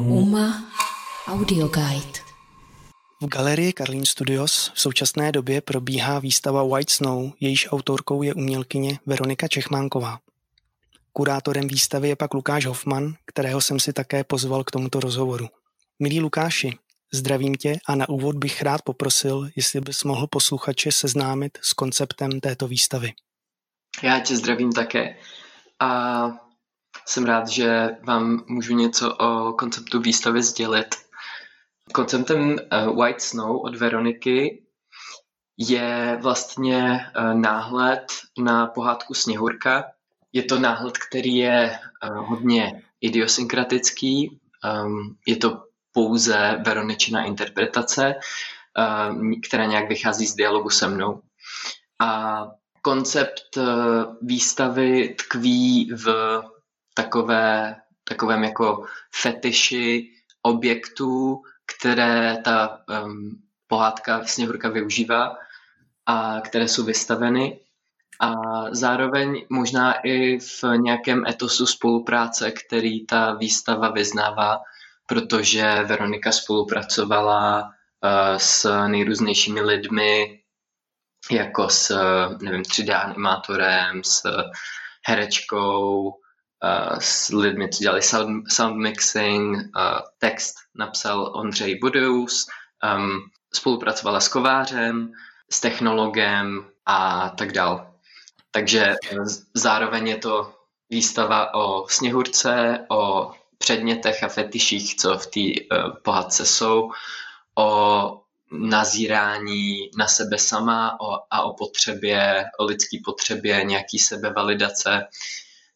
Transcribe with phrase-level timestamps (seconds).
[0.00, 0.72] UMA
[1.26, 2.18] Audio Guide.
[3.20, 8.98] V galerii Karlín Studios v současné době probíhá výstava White Snow, jejíž autorkou je umělkyně
[9.06, 10.18] Veronika Čechmánková.
[11.12, 15.48] Kurátorem výstavy je pak Lukáš Hoffman, kterého jsem si také pozval k tomuto rozhovoru.
[15.98, 16.78] Milí Lukáši,
[17.12, 22.40] zdravím tě a na úvod bych rád poprosil, jestli bys mohl posluchače seznámit s konceptem
[22.40, 23.12] této výstavy.
[24.02, 25.16] Já tě zdravím také
[25.80, 26.22] a
[27.06, 30.94] jsem rád, že vám můžu něco o konceptu výstavy sdělit.
[31.94, 34.62] Konceptem eh, White Snow od Veroniky
[35.58, 38.06] je vlastně eh, náhled
[38.38, 39.84] na pohádku Sněhurka.
[40.32, 44.40] Je to náhled, který je eh, hodně idiosynkratický.
[44.64, 48.14] Ehm, je to pouze Veroničina interpretace,
[49.48, 51.20] která nějak vychází z dialogu se mnou.
[52.00, 52.46] A
[52.82, 53.58] koncept
[54.22, 56.06] výstavy tkví v
[56.94, 60.10] takové, takovém jako fetiši
[60.42, 61.42] objektů,
[61.76, 65.36] které ta um, pohádka Sněhurka využívá
[66.06, 67.60] a které jsou vystaveny.
[68.20, 68.34] A
[68.70, 74.60] zároveň možná i v nějakém etosu spolupráce, který ta výstava vyznává,
[75.06, 80.42] protože Veronika spolupracovala uh, s nejrůznějšími lidmi,
[81.30, 81.98] jako s,
[82.42, 84.22] nevím, 3D animátorem, s
[85.06, 86.14] herečkou,
[86.98, 92.46] s lidmi, co dělali sound, sound mixing, uh, text napsal Ondřej Budeus,
[92.96, 93.20] um,
[93.54, 95.12] spolupracovala s kovářem,
[95.50, 97.94] s technologem a tak dál.
[98.50, 100.54] Takže uh, zároveň je to
[100.90, 106.90] výstava o sněhurce, o předmětech a fetiších, co v té uh, pohádce jsou,
[107.58, 108.18] o
[108.52, 115.08] nazírání na sebe sama o, a o potřebě, o lidský potřebě nějaký sebevalidace,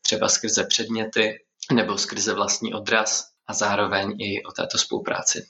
[0.07, 1.39] třeba skrze předměty
[1.73, 5.47] nebo skrze vlastní odraz a zároveň i o této spolupráci.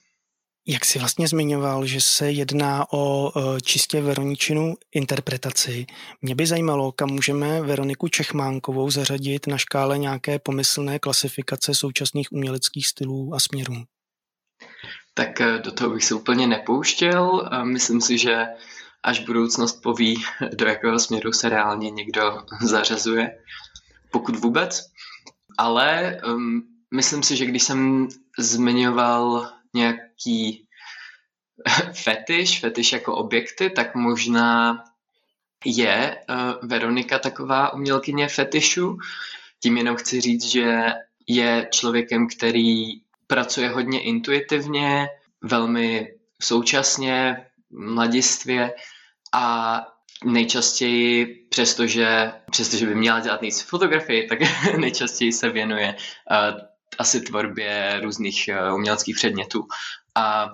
[0.69, 5.86] Jak jsi vlastně zmiňoval, že se jedná o e, čistě Veroničinu interpretaci,
[6.23, 12.86] mě by zajímalo, kam můžeme Veroniku Čechmánkovou zařadit na škále nějaké pomyslné klasifikace současných uměleckých
[12.86, 13.75] stylů a směrů.
[15.14, 17.51] Tak e, do toho bych se úplně nepouštěl.
[17.64, 18.47] Myslím si, že
[19.03, 23.30] až budoucnost poví, do jakého směru se reálně někdo zařazuje
[24.11, 24.83] pokud vůbec.
[25.58, 26.62] Ale um,
[26.94, 28.08] myslím si, že když jsem
[28.39, 30.67] zmiňoval nějaký
[31.92, 34.84] fetiš, fetiš jako objekty, tak možná
[35.64, 38.98] je uh, Veronika taková umělkyně fetišu.
[39.62, 40.83] Tím jenom chci říct, že
[41.27, 45.08] je člověkem, který pracuje hodně intuitivně,
[45.42, 48.74] velmi současně, mladistvě
[49.33, 49.80] a
[50.27, 54.39] nejčastěji, přestože, přestože by měla dělat nejsi fotografii, tak
[54.79, 55.97] nejčastěji se věnuje
[56.31, 56.61] uh,
[56.98, 59.67] asi tvorbě různých uh, uměleckých předmětů.
[60.15, 60.51] A,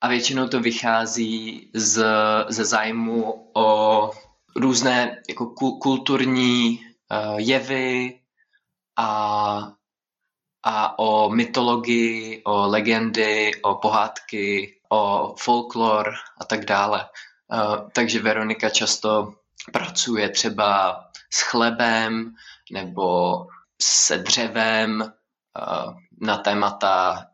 [0.00, 2.04] a většinou to vychází z,
[2.48, 4.10] ze zájmu o
[4.56, 5.46] různé jako
[5.82, 8.20] kulturní uh, jevy
[8.96, 9.72] a,
[10.62, 17.06] a o mytologii, o legendy, o pohádky, o folklor a tak dále.
[17.92, 19.34] Takže Veronika často
[19.72, 21.00] pracuje třeba
[21.30, 22.34] s chlebem
[22.72, 23.36] nebo
[23.82, 27.24] se dřevem uh, na témata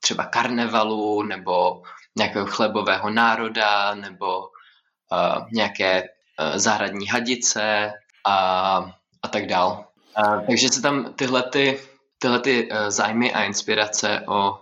[0.00, 1.82] třeba karnevalu nebo
[2.18, 7.92] nějakého chlebového národa nebo uh, nějaké uh, zahradní hadice
[8.26, 8.36] a,
[9.22, 9.84] a tak dál.
[10.18, 11.80] Uh, takže se tam tyhle, ty,
[12.18, 14.60] tyhle ty, uh, zájmy a inspirace o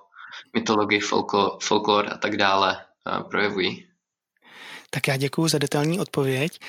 [0.55, 3.92] mytologii, folklor, folklor a tak dále uh, projevují.
[4.95, 6.61] Tak já děkuji za detailní odpověď.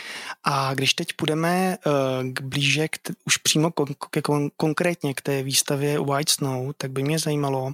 [0.43, 1.93] A když teď půjdeme uh,
[2.33, 6.91] k blíže, k už přímo kon- k- kon- konkrétně k té výstavě White Snow, tak
[6.91, 7.73] by mě zajímalo, uh,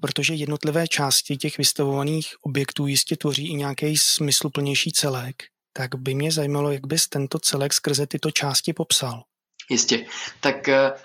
[0.00, 5.42] protože jednotlivé části těch vystavovaných objektů jistě tvoří i nějaký smysluplnější celek,
[5.72, 9.22] tak by mě zajímalo, jak bys tento celek skrze tyto části popsal.
[9.70, 10.06] Jistě.
[10.40, 10.98] Tak uh,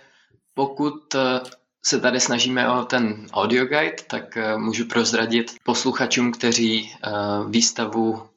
[0.53, 1.15] pokud
[1.85, 6.95] se tady snažíme o ten audio guide, tak můžu prozradit posluchačům, kteří
[7.49, 8.29] výstavu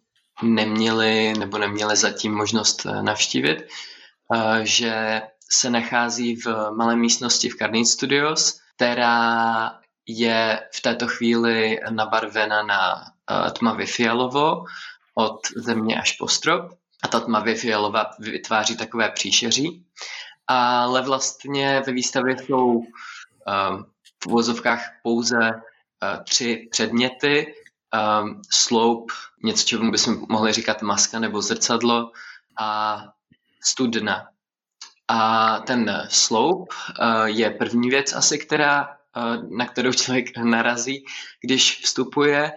[0.43, 3.69] neměli nebo neměli zatím možnost eh, navštívit,
[4.35, 11.81] eh, že se nachází v malé místnosti v Carney Studios, která je v této chvíli
[11.91, 14.65] nabarvena na eh, tmavě fialovo
[15.15, 16.73] od země až po strop.
[17.03, 19.85] A ta tmavě fialová vytváří takové příšeří.
[20.47, 22.83] Ale vlastně ve výstavě jsou
[24.23, 25.53] v uvozovkách pouze
[26.25, 27.55] tři předměty,
[27.95, 29.13] um, sloup,
[29.45, 32.11] něco, čemu bychom mohli říkat maska nebo zrcadlo
[32.59, 32.99] a
[33.65, 34.29] studna.
[35.09, 38.97] A ten sloup uh, je první věc asi, která
[39.51, 41.05] na kterou člověk narazí,
[41.41, 42.53] když vstupuje.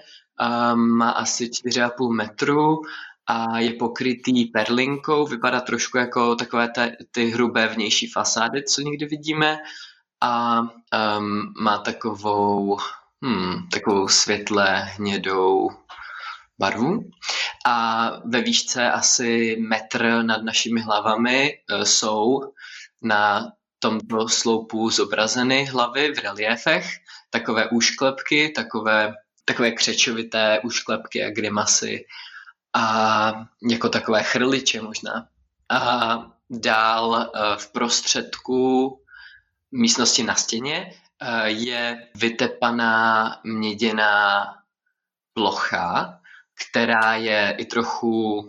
[0.75, 2.81] Má asi 4,5 metru
[3.27, 9.05] a je pokrytý perlinkou, vypadá trošku jako takové ty, ty hrubé vnější fasády, co někdy
[9.05, 9.57] vidíme
[10.21, 12.77] a um, má takovou,
[13.23, 15.69] hmm, takovou světle hnědou
[16.59, 17.09] barvu.
[17.65, 22.41] A ve výšce asi metr nad našimi hlavami uh, jsou
[23.01, 26.85] na tomto sloupu zobrazeny hlavy v reliefech,
[27.29, 29.13] takové úšklepky, takové,
[29.45, 32.05] takové křečovité úšklepky a grimasy
[32.73, 35.27] a jako takové chrliče možná.
[35.69, 36.17] A
[36.49, 38.99] dál uh, v prostředku
[39.71, 41.08] místnosti na stěně eh,
[41.45, 44.45] je vytepaná měděná
[45.33, 46.19] plocha,
[46.67, 48.39] která je i trochu,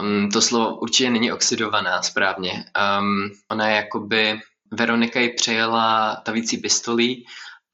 [0.00, 2.64] um, to slovo určitě není oxidovaná správně.
[2.98, 4.40] Um, ona je jakoby,
[4.72, 7.26] Veronika ji přejela tavící pistolí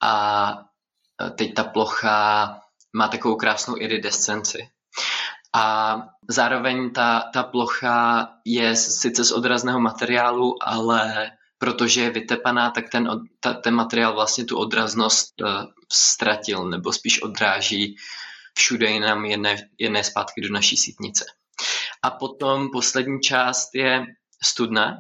[0.03, 0.55] a
[1.23, 2.61] eh, teď ta plocha
[2.93, 4.69] má takovou krásnou iridescenci.
[5.55, 5.97] A
[6.29, 13.09] zároveň ta, ta plocha je sice z odrazného materiálu, ale protože je vytepaná, tak ten,
[13.41, 15.49] ta, ten materiál vlastně tu odraznost uh,
[15.93, 17.97] ztratil, nebo spíš odráží
[18.55, 21.25] všude jinam jedné, jedné zpátky do naší sítnice.
[22.03, 24.07] A potom poslední část je
[24.43, 24.97] studna,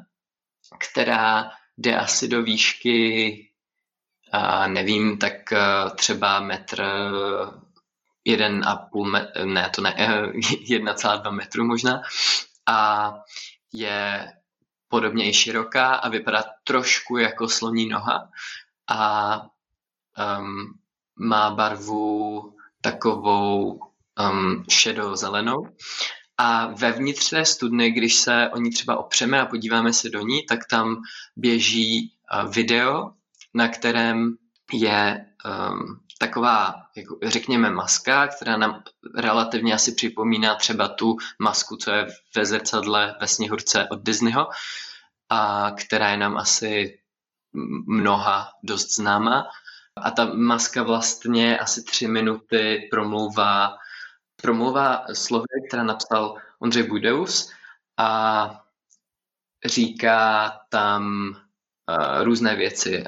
[0.78, 3.50] která jde asi do výšky,
[4.34, 6.84] uh, nevím, tak uh, třeba metr,
[8.25, 12.02] jeden a půl metr, ne, to ne, 1,2 metru možná.
[12.66, 13.12] A
[13.72, 14.32] je
[14.88, 18.29] podobně i široká a vypadá trošku jako sloní noha
[18.90, 19.40] a
[20.38, 20.79] um,
[21.19, 23.81] má barvu takovou
[24.31, 25.69] um, šedozelenou.
[26.38, 30.46] A vevnitř té studny, když se o ní třeba opřeme a podíváme se do ní,
[30.49, 30.96] tak tam
[31.37, 32.12] běží
[32.43, 33.12] uh, video,
[33.55, 34.37] na kterém
[34.73, 38.82] je um, taková, jako řekněme, maska, která nám
[39.17, 42.06] relativně asi připomíná třeba tu masku, co je
[42.37, 44.49] ve zrcadle ve Sněhurce od Disneyho
[45.29, 46.99] a která je nám asi
[47.87, 49.47] mnoha dost známa.
[49.97, 53.76] A ta maska vlastně asi tři minuty promlouvá,
[54.43, 57.53] promlouvá slovy, která napsal Ondřej Budeus
[57.97, 58.64] a
[59.64, 63.05] říká tam uh, různé věci.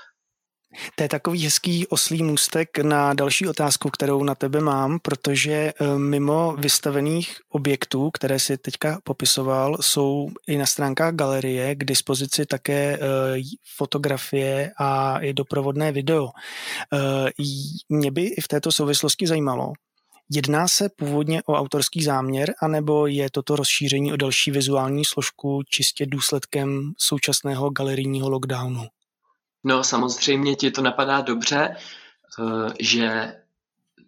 [0.94, 5.99] To je takový hezký oslý můstek na další otázku, kterou na tebe mám, protože eh,
[5.99, 12.99] mimo vystavených objektů, které si teďka popisoval, jsou i na stránkách galerie k dispozici také
[13.00, 13.40] eh,
[13.76, 16.28] fotografie a i doprovodné video.
[16.93, 17.31] Eh,
[17.88, 19.72] mě by i v této souvislosti zajímalo,
[20.32, 26.06] Jedná se původně o autorský záměr, anebo je toto rozšíření o další vizuální složku čistě
[26.06, 28.87] důsledkem současného galerijního lockdownu?
[29.65, 33.35] No samozřejmě ti to napadá dobře, eh, že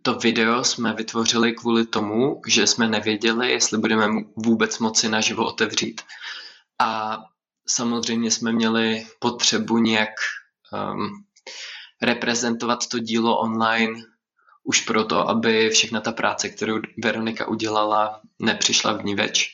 [0.02, 4.06] to video jsme vytvořili kvůli tomu, že jsme nevěděli, jestli budeme
[4.37, 6.02] vůbec moci naživo otevřít.
[6.78, 7.19] A
[7.66, 10.10] samozřejmě jsme měli potřebu nějak
[10.72, 11.25] um,
[12.02, 14.02] reprezentovat to dílo online
[14.64, 19.50] už proto, aby všechna ta práce, kterou Veronika udělala, nepřišla v ní več.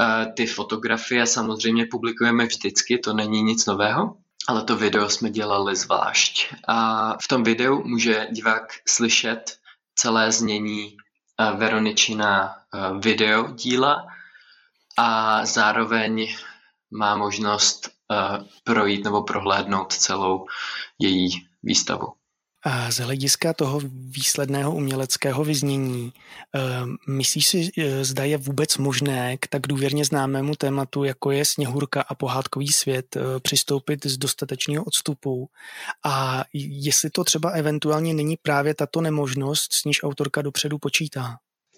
[0.00, 4.16] Uh, ty fotografie samozřejmě publikujeme vždycky, to není nic nového,
[4.48, 6.54] ale to video jsme dělali zvlášť.
[6.68, 9.58] A v tom videu může divák slyšet
[9.94, 14.06] celé znění eh, Veroničina eh, video díla
[14.98, 16.36] a zároveň
[16.90, 20.46] má možnost eh, projít nebo prohlédnout celou
[20.98, 22.17] její výstavu.
[22.88, 26.12] Z hlediska toho výsledného uměleckého vyznění,
[26.52, 31.44] ehm, myslíš si, e, zda je vůbec možné k tak důvěrně známému tématu, jako je
[31.44, 35.48] sněhurka a pohádkový svět, e, přistoupit z dostatečného odstupu?
[36.04, 41.36] A jestli to třeba eventuálně není právě tato nemožnost, s níž autorka dopředu počítá?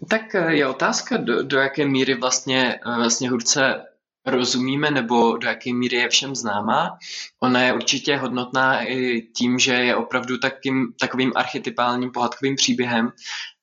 [0.09, 3.83] Tak je otázka, do, do jaké míry vlastně sněhurce
[4.27, 6.99] rozumíme nebo do jaké míry je všem známá.
[7.41, 13.13] Ona je určitě hodnotná i tím, že je opravdu takým, takovým archetypálním pohádkovým příběhem,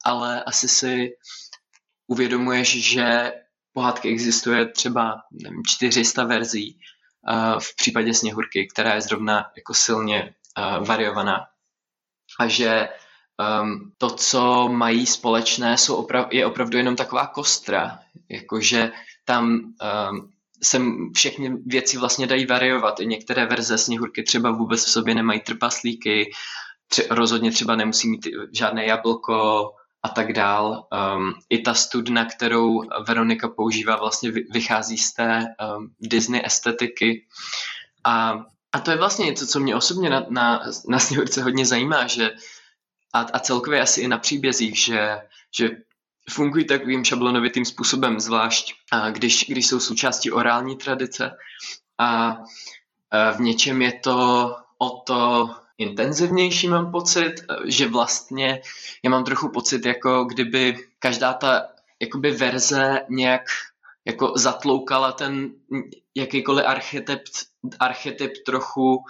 [0.05, 1.17] ale asi si
[2.07, 3.33] uvědomuješ, že
[3.73, 6.79] pohádky existuje třeba nevím, 400 verzí
[7.29, 11.45] uh, v případě Sněhurky, která je zrovna jako silně uh, variovaná.
[12.39, 12.89] A že
[13.61, 17.99] um, to, co mají společné, jsou oprav- je opravdu jenom taková kostra.
[18.29, 18.91] Jakože
[19.25, 20.31] tam um,
[20.63, 20.81] se
[21.15, 22.99] všechny věci vlastně dají variovat.
[22.99, 26.31] I některé verze sněhurky třeba vůbec v sobě nemají trpaslíky,
[26.91, 29.69] tře- rozhodně třeba nemusí mít žádné jablko
[30.03, 30.87] a tak dál.
[31.15, 35.45] Um, I ta studna, kterou Veronika používá, vlastně vychází z té
[35.77, 37.25] um, Disney estetiky.
[38.03, 42.07] A A to je vlastně něco, co mě osobně na, na, na Sněhurce hodně zajímá,
[42.07, 42.35] že
[43.13, 45.17] a, a celkově asi i na příbězích, že,
[45.57, 45.86] že
[46.29, 48.73] fungují takovým šablonovitým způsobem, zvlášť
[49.11, 51.31] když, když jsou součástí orální tradice.
[51.97, 52.37] A,
[53.11, 57.33] a v něčem je to o to intenzivnější, mám pocit,
[57.65, 58.61] že vlastně
[59.03, 61.67] já mám trochu pocit, jako kdyby každá ta
[61.99, 63.41] jakoby verze nějak
[64.05, 65.51] jako zatloukala ten
[66.15, 67.21] jakýkoliv archetyp,
[67.79, 69.03] archetyp trochu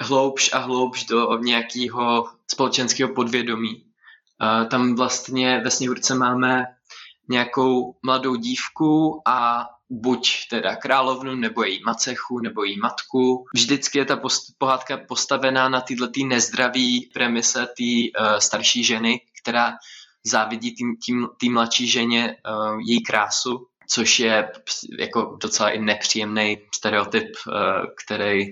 [0.00, 3.87] hloubš a hloubš do nějakého společenského podvědomí.
[4.70, 6.64] Tam vlastně ve Sněhurce máme
[7.28, 13.44] nějakou mladou dívku a buď teda královnu, nebo její macechu, nebo její matku.
[13.54, 19.74] Vždycky je ta post, pohádka postavená na této nezdravý premise té uh, starší ženy, která
[20.24, 20.74] závidí
[21.38, 24.52] tým mladší ženě uh, její krásu, což je
[24.98, 27.54] jako docela i nepříjemný stereotyp, uh,
[28.04, 28.46] který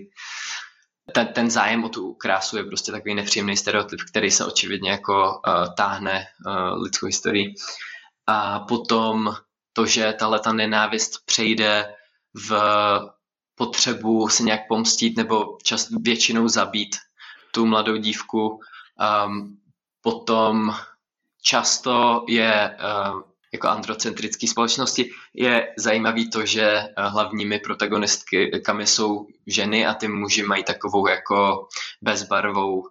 [1.13, 5.41] ten, ten zájem o tu krásu je prostě takový nepříjemný stereotyp, který se očividně jako
[5.47, 7.55] uh, táhne uh, lidskou historii.
[8.27, 9.37] A potom
[9.73, 11.95] to, že tahle ta nenávist přejde
[12.35, 12.51] v
[13.55, 16.97] potřebu se nějak pomstit nebo čas většinou zabít
[17.51, 18.61] tu mladou dívku.
[19.27, 19.61] Um,
[20.01, 20.75] potom
[21.43, 23.21] často je uh,
[23.53, 30.43] jako androcentrické společnosti je zajímavý to, že eh, hlavními protagonistkami jsou ženy a ty muži
[30.43, 31.69] mají takovou jako
[32.03, 32.87] bezbarvou uh,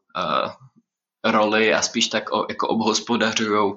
[1.26, 3.74] roli a spíš tak o, jako obhospodařují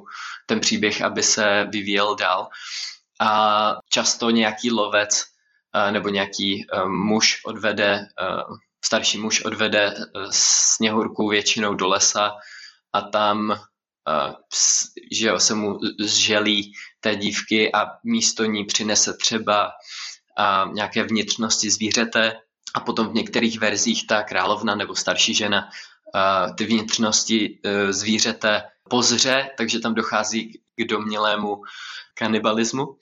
[0.46, 2.48] ten příběh, aby se vyvíjel dál.
[3.20, 5.24] A často nějaký lovec
[5.74, 9.94] uh, nebo nějaký uh, muž odvede, uh, starší muž odvede
[10.30, 12.36] sněhurku většinou do lesa
[12.92, 13.60] a tam
[15.12, 19.70] že jo, se mu zželí té dívky a místo ní přinese třeba
[20.36, 22.36] a, nějaké vnitřnosti zvířete
[22.74, 25.68] a potom v některých verzích ta královna nebo starší žena
[26.14, 27.60] a, ty vnitřnosti
[27.90, 31.62] zvířete pozře, takže tam dochází k domělému
[32.14, 32.96] kanibalismu.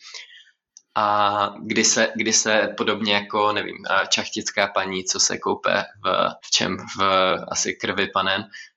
[0.98, 3.76] A kdy se, kdy se podobně jako, nevím,
[4.08, 7.02] čachtická paní, co se koupe v, v čem, v
[7.48, 8.75] asi krvi panen, Eh,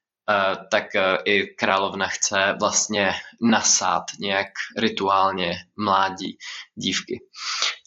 [0.72, 6.38] tak eh, i královna chce vlastně nasát nějak rituálně mládí
[6.76, 7.22] dívky.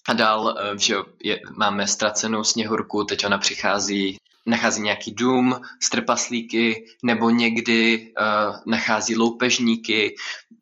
[0.09, 5.91] A dál, eh, že je, máme ztracenou sněhurku, teď ona přichází, nachází nějaký dům s
[5.91, 10.15] trpaslíky, nebo někdy uh, nachází loupežníky.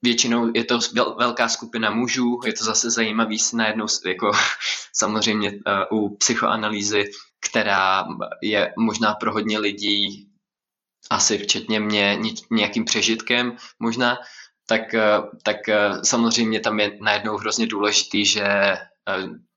[0.03, 0.79] Většinou je to
[1.19, 4.33] velká skupina mužů, je to zase zajímavý si najednou, jako
[4.93, 5.51] samozřejmě
[5.91, 7.05] uh, u psychoanalýzy,
[7.41, 8.05] která
[8.43, 10.30] je možná pro hodně lidí
[11.11, 12.19] asi včetně mě
[12.51, 14.19] nějakým přežitkem možná,
[14.71, 18.79] tak, eh, tak eh, samozřejmě tam je najednou hrozně důležitý, že eh,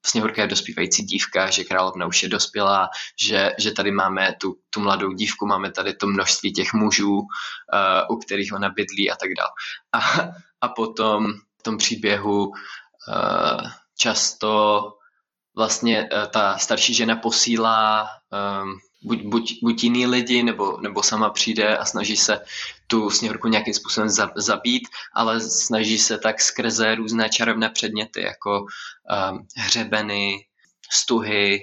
[0.05, 2.89] Sněhurka je dospívající dívka, že královna už je dospělá,
[3.22, 7.22] že, že tady máme tu, tu mladou dívku, máme tady to množství těch mužů,
[8.10, 9.50] u kterých ona bydlí a tak dále.
[9.93, 10.00] A,
[10.62, 12.51] a potom v tom příběhu
[13.98, 14.83] často
[15.55, 18.10] vlastně ta starší žena posílá
[19.03, 22.39] buď, buď, buď jiný lidi, nebo, nebo sama přijde a snaží se
[22.88, 28.60] tu sněhurku nějakým způsobem za, zabít, ale snaží se tak skrze různé čarovné předměty, jako
[28.60, 30.45] um, hřebeny,
[30.91, 31.60] stuhy,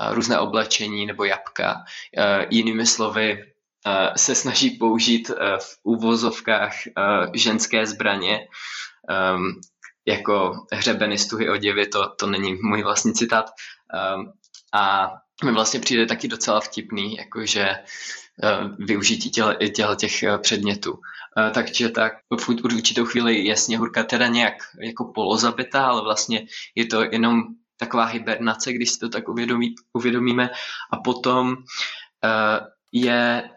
[0.00, 1.74] uh, různé oblečení nebo jabka.
[1.74, 3.44] Uh, jinými slovy,
[3.86, 8.48] uh, se snaží použít uh, v úvozovkách uh, ženské zbraně,
[9.34, 9.60] um,
[10.06, 13.50] jako hřebeny, stuhy, oděvy, to, to není můj vlastní citát.
[14.16, 14.32] Um,
[14.72, 15.12] a
[15.44, 20.92] mi vlastně přijde taky docela vtipný, jakože uh, využití těchto těch uh, předmětů.
[20.92, 26.86] Uh, takže tak v určitou chvíli je sněhurka teda nějak jako polozabitá, ale vlastně je
[26.86, 27.42] to jenom
[27.76, 30.50] taková hibernace, když si to tak uvědomí, uvědomíme.
[30.92, 31.56] A potom
[32.92, 33.50] je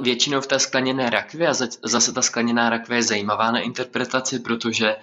[0.00, 4.96] většinou v té skleněné rakvi a zase ta skleněná rakve je zajímavá na interpretaci, protože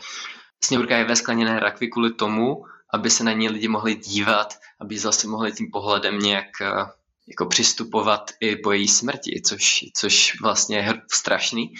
[0.63, 5.00] sněhurka je ve skleněné rakvi kvůli tomu, aby se na ní lidi mohli dívat, aby
[5.00, 6.85] zase mohli tím pohledem nějak eh,
[7.27, 11.73] jako přistupovat i po její smrti, což, což vlastně je strašný.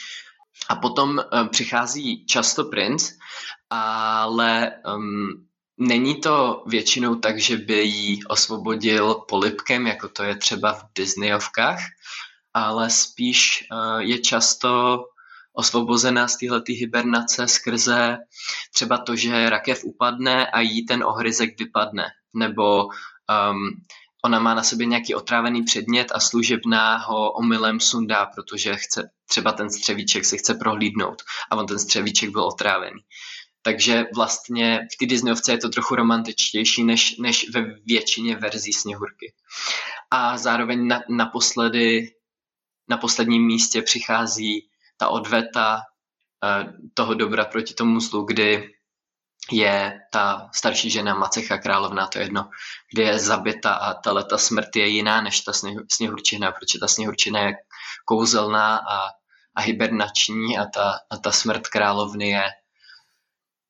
[0.70, 3.12] A potom um, přichází často princ,
[3.70, 10.74] ale um, není to většinou tak, že by jí osvobodil polipkem, jako to je třeba
[10.74, 11.80] v Disneyovkách,
[12.54, 15.04] ale spíš uh, je často
[15.54, 18.18] osvobozená z téhle hibernace skrze
[18.74, 22.06] třeba to, že rakev upadne a jí ten ohryzek vypadne.
[22.34, 23.70] Nebo um,
[24.26, 29.52] ona má na sobě nějaký otrávený předmět a služebná ho omylem sundá, protože chce, třeba
[29.52, 33.02] ten střevíček se chce prohlídnout a on ten střevíček byl otrávený.
[33.62, 39.34] Takže vlastně v té Disneyovce je to trochu romantičtější než, než ve většině verzí Sněhurky.
[40.12, 42.12] a zároveň na, naposledy,
[42.90, 45.82] na posledním místě přichází ta odveta
[46.44, 48.74] uh, toho dobra proti tomu zlu, kdy
[49.52, 52.50] je ta starší žena Macecha královna, to je jedno,
[52.94, 55.52] kdy je zabita a ta leta smrt je jiná než ta
[55.92, 57.54] sněhurčina, protože ta sněhurčina je
[58.06, 59.10] kouzelná a,
[59.56, 62.44] a hibernační a ta, a ta smrt královny je,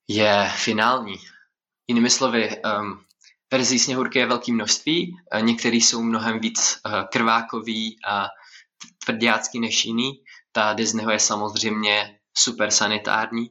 [0.08, 1.16] je finální.
[1.88, 3.06] Jinými slovy, um,
[3.52, 8.28] verzí sněhurky je velké množství, některé jsou mnohem víc uh, krvákový a
[9.06, 10.23] tvrdácký než jiný.
[10.56, 13.50] Ta Disneyho je samozřejmě super sanitární.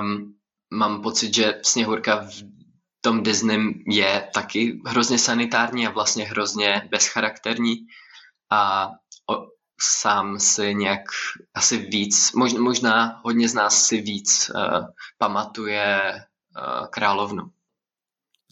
[0.00, 0.34] Um,
[0.74, 2.42] mám pocit, že Sněhurka v
[3.00, 7.76] tom Disney je taky hrozně sanitární a vlastně hrozně bezcharakterní
[8.52, 8.90] a
[9.30, 9.46] o,
[9.80, 11.00] sám si nějak
[11.54, 14.86] asi víc, možná, možná hodně z nás si víc uh,
[15.18, 17.42] pamatuje uh, královnu.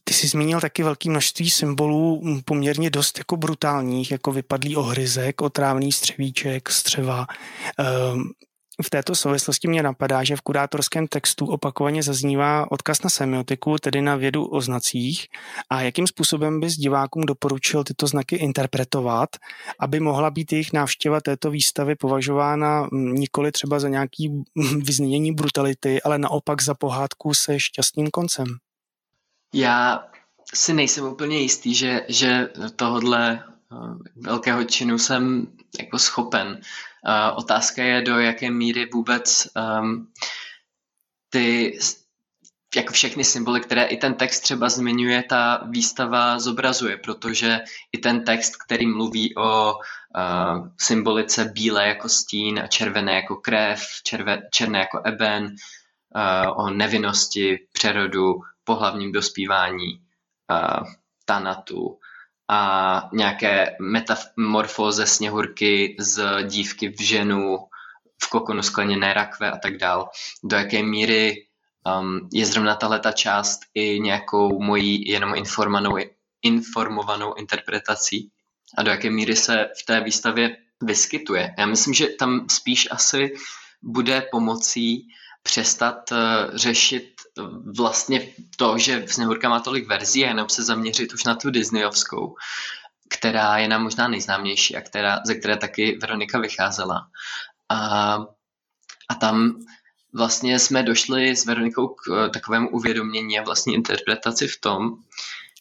[0.04, 5.92] Ty jsi zmínil taky velké množství symbolů, poměrně dost jako brutálních, jako vypadlý ohryzek, otrávný
[5.92, 7.26] střevíček, střeva.
[8.14, 8.30] Um,
[8.84, 14.02] v této souvislosti mě napadá, že v kurátorském textu opakovaně zaznívá odkaz na semiotiku, tedy
[14.02, 15.26] na vědu o znacích
[15.70, 19.28] a jakým způsobem bys divákům doporučil tyto znaky interpretovat,
[19.80, 24.42] aby mohla být jejich návštěva této výstavy považována nikoli třeba za nějaký
[24.86, 28.46] vyznění brutality, ale naopak za pohádku se šťastným koncem.
[29.52, 30.04] Já
[30.54, 33.76] si nejsem úplně jistý, že, že tohodle eh,
[34.16, 35.46] velkého činu jsem
[35.78, 36.60] jako schopen.
[37.06, 39.48] Uh, otázka je, do jaké míry vůbec
[39.80, 40.12] um,
[41.30, 41.78] ty
[42.76, 47.60] jako všechny symboly, které i ten text třeba zmiňuje, ta výstava zobrazuje, protože
[47.92, 53.82] i ten text, který mluví o uh, symbolice bílé jako stín a červené jako krev,
[54.02, 60.00] červe, černé jako eben, uh, o nevinnosti, přerodu, pohlavním dospívání,
[60.50, 60.86] uh,
[61.24, 61.98] tanatu,
[62.48, 67.58] a nějaké metamorfóze sněhurky z dívky v ženu,
[68.22, 70.08] v kokonu skleněné rakve a tak dál.
[70.44, 71.46] Do jaké míry
[72.00, 75.96] um, je zrovna tahle ta část i nějakou mojí jenom informovanou,
[76.42, 78.30] informovanou interpretací
[78.78, 81.54] a do jaké míry se v té výstavě vyskytuje.
[81.58, 83.34] Já myslím, že tam spíš asi
[83.82, 85.08] bude pomocí
[85.42, 86.18] přestat uh,
[86.54, 87.12] řešit
[87.76, 92.36] vlastně to, že Sněhurka má tolik verzí a jenom se zaměřit už na tu Disneyovskou,
[93.08, 97.08] která je nám možná nejznámější a která, ze které taky Veronika vycházela.
[97.68, 98.14] A,
[99.08, 99.64] a tam
[100.12, 104.90] vlastně jsme došli s Veronikou k eh, takovému uvědomění a vlastní interpretaci v tom,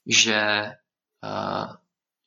[0.06, 0.72] že,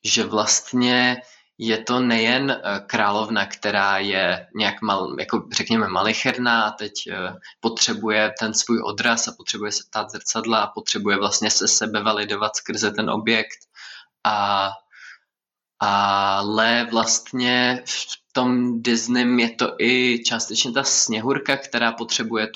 [0.03, 1.21] že vlastně
[1.57, 7.35] je to nejen eh, královna, která je nějak mal, jako řekněme malicherná a teď eh,
[7.59, 12.55] potřebuje ten svůj odraz a potřebuje se ptát zrcadla a potřebuje vlastně se sebe validovat
[12.55, 13.57] skrze ten objekt.
[14.23, 14.69] A
[15.79, 22.47] ale vlastně v tom Disney je to i částečně ta sněhurka, která potřebuje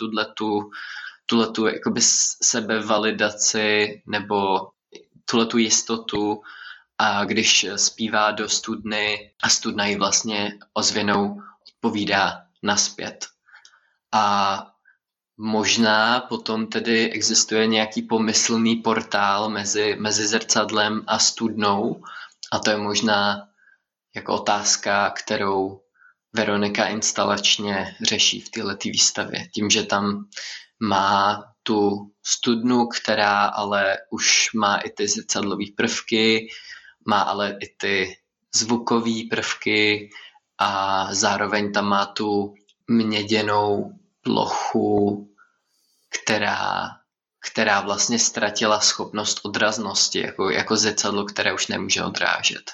[1.25, 2.01] tuhletu jakoby
[2.43, 4.67] sebevalidaci nebo
[5.25, 6.41] tuhletu jistotu
[7.01, 13.27] a když zpívá do studny a studna ji vlastně ozvěnou odpovídá naspět.
[14.12, 14.67] A
[15.38, 22.03] možná potom tedy existuje nějaký pomyslný portál mezi, mezi zrcadlem a studnou
[22.51, 23.47] a to je možná
[24.15, 25.81] jako otázka, kterou
[26.33, 29.47] Veronika instalačně řeší v této výstavě.
[29.53, 30.25] Tím, že tam
[30.79, 36.47] má tu studnu, která ale už má i ty zrcadlové prvky,
[37.05, 38.17] má ale i ty
[38.55, 40.09] zvukové prvky
[40.57, 42.55] a zároveň tam má tu
[42.88, 45.29] měděnou plochu,
[46.09, 46.89] která,
[47.51, 52.71] která vlastně ztratila schopnost odraznosti, jako, jako zrcadlo, které už nemůže odrážet.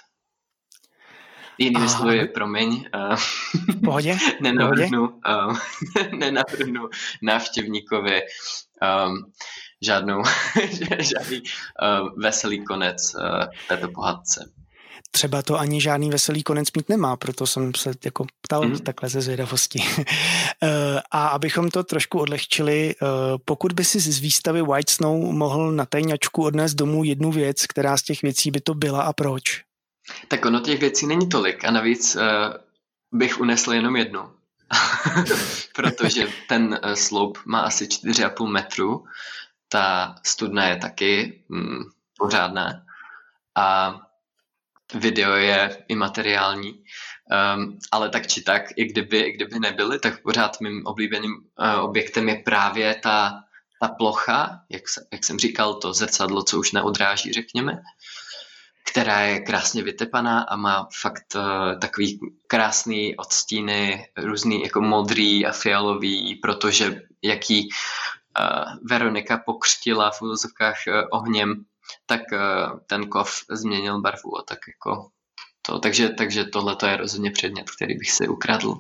[1.57, 3.19] Jinými slovy, promiň, uh,
[3.85, 5.57] pohodě, nenavrhnu, uh,
[6.11, 6.89] nenavrhnu
[7.21, 8.21] návštěvníkovi
[8.81, 9.31] um,
[9.81, 10.23] žádnou,
[10.99, 14.51] žádný uh, veselý konec uh, této pohádce.
[15.11, 18.79] Třeba to ani žádný veselý konec mít nemá, proto jsem se jako ptal mm.
[18.79, 19.79] takhle ze zvědavosti.
[21.11, 22.95] a abychom to trošku odlehčili,
[23.45, 27.97] pokud by si z výstavy White Snow mohl na tajňačku odnést domů jednu věc, která
[27.97, 29.61] z těch věcí by to byla a proč?
[30.27, 32.21] Tak ono těch věcí není tolik a navíc uh,
[33.11, 34.21] bych unesl jenom jednu.
[35.75, 39.05] Protože ten sloup má asi 4,5 metru
[39.69, 41.84] ta studna je taky mm,
[42.17, 42.86] pořádná
[43.56, 43.95] a
[44.93, 50.62] video je imateriální, um, ale tak či tak, i kdyby, i kdyby nebyly, tak pořád
[50.62, 53.43] mým oblíbeným uh, objektem je právě ta,
[53.82, 57.82] ta plocha, jak, se, jak jsem říkal, to zrcadlo, co už neodráží, řekněme.
[58.91, 65.51] která je krásně vytepaná a má fakt uh, takový krásný odstíny, různý jako modrý a
[65.51, 67.69] fialový, protože jaký
[68.89, 71.65] Veronika pokřtila v úzovkách uh, ohněm,
[72.05, 75.09] tak uh, ten kov změnil barvu a tak jako
[75.61, 78.79] to, takže, takže tohle je rozhodně předmět, který bych si ukradl.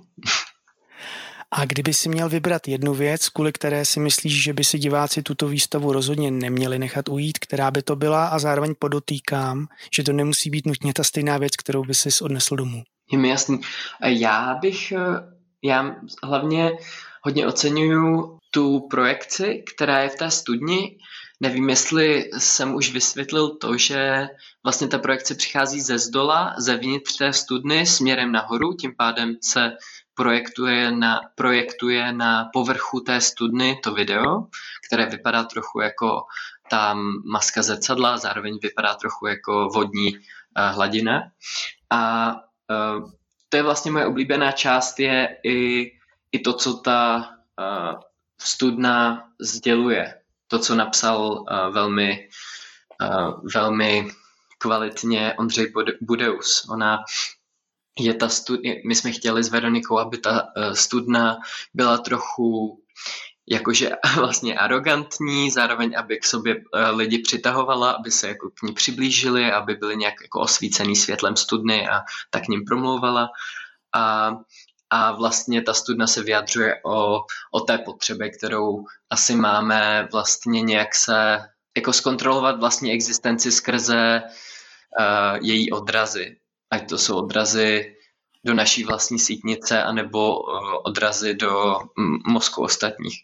[1.51, 5.23] A kdyby si měl vybrat jednu věc, kvůli které si myslíš, že by si diváci
[5.23, 10.13] tuto výstavu rozhodně neměli nechat ujít, která by to byla a zároveň podotýkám, že to
[10.13, 12.83] nemusí být nutně ta stejná věc, kterou by si odnesl domů.
[13.11, 13.61] Je mi jasný.
[14.05, 14.99] Já bych, eh,
[15.63, 16.71] já hlavně
[17.25, 20.97] hodně oceňuju tu projekci, která je v té studni.
[21.39, 24.27] Nevím, jestli jsem už vysvětlil to, že
[24.63, 29.71] vlastně ta projekce přichází ze zdola, zevnitř té studny směrem nahoru, tím pádem se
[30.13, 34.47] projektuje na, projektuje na povrchu té studny to video,
[34.87, 36.21] které vypadá trochu jako
[36.69, 36.93] ta
[37.25, 40.19] maska zrcadla, zároveň vypadá trochu jako vodní uh,
[40.75, 41.21] hladina.
[41.89, 42.31] A
[42.69, 43.09] uh,
[43.49, 45.91] to je vlastně moje oblíbená část, je i,
[46.35, 47.99] i to, co ta uh,
[48.41, 50.21] studna sděluje.
[50.47, 52.29] To, co napsal uh, velmi,
[53.01, 54.11] uh, velmi
[54.57, 56.65] kvalitně Ondřej Budeus.
[56.69, 56.99] Ona
[57.99, 61.37] je ta studna, my jsme chtěli s Veronikou, aby ta eh, studna
[61.73, 62.79] byla trochu
[63.47, 68.73] jakože vlastně arrogantní, zároveň aby k sobě eh, lidi přitahovala, aby se jako k ní
[68.73, 73.29] přiblížili, aby byli nějak jako osvícený světlem studny a tak k ním promlouvala.
[73.93, 74.31] A,
[74.95, 77.19] a vlastně ta studna se vyjadřuje o,
[77.51, 81.39] o té potřebě, kterou asi máme vlastně nějak se
[81.77, 86.37] jako zkontrolovat vlastní existenci skrze uh, její odrazy
[86.75, 87.95] ať to jsou odrazy
[88.45, 91.79] do naší vlastní sítnice, anebo eh, odrazy do
[92.27, 93.15] mozku ostatních.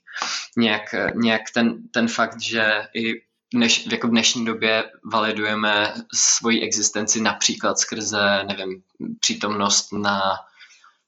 [0.58, 3.14] Nějak, nějak ten, ten fakt, že i
[3.54, 8.84] dneš, jako v dnešní době validujeme svoji existenci například skrze, nevím,
[9.20, 10.22] přítomnost na,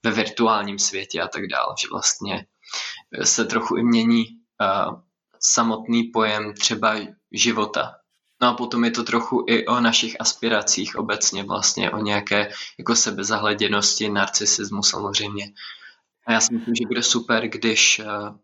[0.04, 2.46] ve virtuálním světě a tak dále, že vlastně
[3.24, 5.00] se trochu i mění uh,
[5.40, 6.96] samotný pojem třeba
[7.32, 7.96] života,
[8.44, 12.96] No a potom je to trochu i o našich aspiracích obecně vlastně, o nějaké jako
[12.96, 15.54] sebezahleděnosti, narcisismu samozřejmě.
[16.28, 18.38] A já si myslím, že bude super, když uh,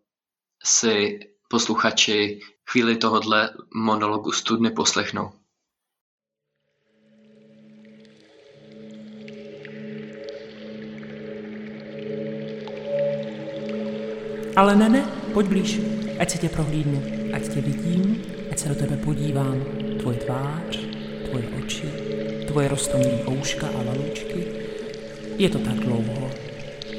[0.64, 1.20] si
[1.50, 5.32] posluchači chvíli tohodle monologu studny poslechnou.
[14.60, 15.80] Ale ne, ne, pojď blíž,
[16.20, 19.64] ať se tě prohlídnu, ať tě vidím, ať se do tebe podívám
[20.00, 20.80] tvoje tvář,
[21.30, 21.88] tvoje oči,
[22.48, 24.46] tvoje rostomilý ouška a lalučky.
[25.38, 26.32] Je to tak dlouho.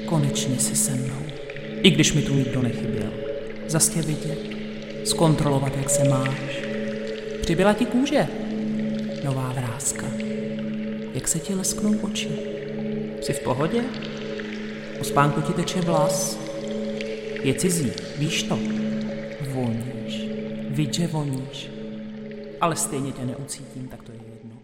[0.04, 1.22] Konečně si se mnou.
[1.82, 3.12] I když mi tu nikdo nechyběl.
[3.68, 4.38] Zas tě vidět,
[5.04, 6.62] zkontrolovat, jak se máš.
[7.40, 8.26] Přibyla ti kůže.
[9.24, 10.06] Nová vrázka.
[11.14, 12.30] Jak se ti lesknou oči?
[13.20, 13.84] Jsi v pohodě?
[14.98, 16.39] Po spánku ti teče vlas.
[17.42, 18.58] Je cizí, víš to?
[19.52, 20.22] Voníš.
[20.70, 21.80] Víš, že voníš
[22.60, 24.56] ale stejně tě neucítím, tak to je jedno.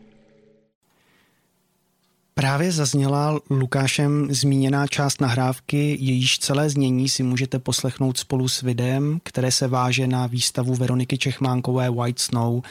[2.35, 9.21] Právě zazněla Lukášem zmíněná část nahrávky, jejíž celé znění si můžete poslechnout spolu s videem,
[9.23, 12.63] které se váže na výstavu Veroniky Čechmánkové White Snow.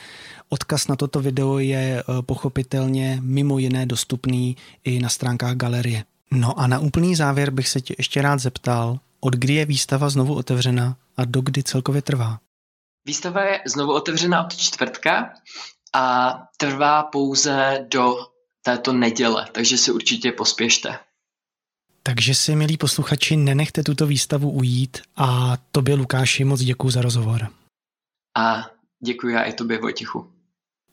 [0.49, 6.03] Odkaz na toto video je eh, pochopitelně mimo jiné dostupný i na stránkách galerie.
[6.31, 10.09] No a na úplný závěr bych se tě ještě rád zeptal, od kdy je výstava
[10.09, 12.39] znovu otevřena a do kdy celkově trvá?
[13.05, 15.33] Výstava je znovu otevřena od čtvrtka
[15.93, 18.15] a trvá pouze do
[18.61, 20.99] této neděle, takže si určitě pospěšte.
[22.03, 27.49] Takže si, milí posluchači, nenechte tuto výstavu ujít a tobě, Lukáši, moc děkuji za rozhovor.
[28.37, 28.69] A
[29.05, 30.31] děkuji já i tobě, Vojtěchu.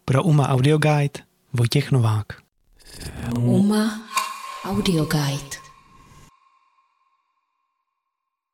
[0.04, 1.20] Pro UMA Audio Guide
[1.52, 2.26] Vojtěch Novák.
[3.38, 4.08] UMA
[4.64, 5.61] Audio Guide